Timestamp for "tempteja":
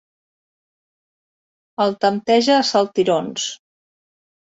2.07-2.59